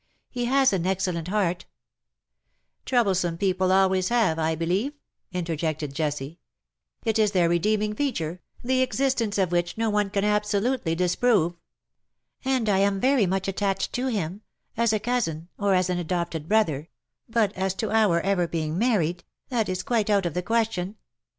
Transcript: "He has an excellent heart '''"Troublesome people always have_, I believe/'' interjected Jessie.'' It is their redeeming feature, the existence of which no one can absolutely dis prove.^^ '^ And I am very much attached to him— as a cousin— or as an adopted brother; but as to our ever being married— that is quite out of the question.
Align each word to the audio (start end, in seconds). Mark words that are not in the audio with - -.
"He 0.31 0.45
has 0.45 0.73
an 0.73 0.87
excellent 0.87 1.27
heart 1.27 1.67
'''"Troublesome 2.87 3.37
people 3.37 3.71
always 3.71 4.09
have_, 4.09 4.39
I 4.39 4.55
believe/'' 4.55 4.95
interjected 5.31 5.93
Jessie.'' 5.93 6.39
It 7.05 7.19
is 7.19 7.33
their 7.33 7.47
redeeming 7.47 7.93
feature, 7.93 8.41
the 8.63 8.81
existence 8.81 9.37
of 9.37 9.51
which 9.51 9.77
no 9.77 9.91
one 9.91 10.09
can 10.09 10.23
absolutely 10.23 10.95
dis 10.95 11.15
prove.^^ 11.15 11.53
'^ 11.53 11.55
And 12.43 12.67
I 12.67 12.79
am 12.79 12.99
very 12.99 13.27
much 13.27 13.47
attached 13.47 13.93
to 13.93 14.07
him— 14.07 14.41
as 14.75 14.91
a 14.91 14.99
cousin— 14.99 15.49
or 15.59 15.75
as 15.75 15.87
an 15.87 15.99
adopted 15.99 16.47
brother; 16.49 16.89
but 17.29 17.53
as 17.53 17.75
to 17.75 17.91
our 17.91 18.19
ever 18.21 18.47
being 18.47 18.79
married— 18.79 19.23
that 19.49 19.69
is 19.69 19.83
quite 19.83 20.09
out 20.09 20.25
of 20.25 20.33
the 20.33 20.41
question. 20.41 20.95